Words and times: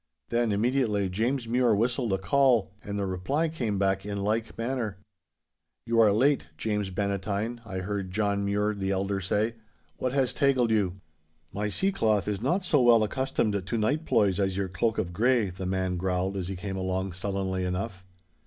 Then, 0.29 0.51
immediately 0.51 1.09
James 1.09 1.47
Mure 1.47 1.75
whistled 1.75 2.11
a 2.11 2.17
call, 2.17 2.71
and 2.83 2.97
the 2.97 3.05
reply 3.05 3.49
came 3.49 3.77
back 3.77 4.03
in 4.03 4.23
like 4.23 4.57
manner. 4.57 4.97
'"You 5.85 5.99
are 5.99 6.11
late, 6.11 6.47
James 6.57 6.89
Bannatyne," 6.89 7.61
I 7.67 7.81
heard 7.81 8.09
John 8.09 8.43
Mure 8.43 8.73
the 8.73 8.89
elder 8.89 9.21
say; 9.21 9.53
"what 9.97 10.11
has 10.11 10.33
taigled 10.33 10.71
you?" 10.71 11.01
'"My 11.53 11.69
sea 11.69 11.91
cloth 11.91 12.27
is 12.27 12.41
not 12.41 12.65
so 12.65 12.81
well 12.81 13.03
accustomed 13.03 13.63
to 13.63 13.77
night 13.77 14.05
ploys 14.05 14.39
as 14.39 14.57
your 14.57 14.69
cloak 14.69 14.97
of 14.97 15.13
grey!" 15.13 15.51
the 15.51 15.67
man 15.67 15.97
growled 15.97 16.35
as 16.35 16.47
he 16.47 16.55
came 16.55 16.77
along 16.77 17.13
sullenly 17.13 17.63
enough. 17.63 18.03